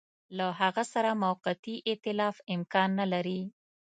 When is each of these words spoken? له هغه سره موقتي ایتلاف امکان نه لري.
له 0.37 0.47
هغه 0.61 0.83
سره 0.93 1.11
موقتي 1.25 1.75
ایتلاف 1.89 2.35
امکان 2.55 2.89
نه 2.99 3.05
لري. 3.13 3.41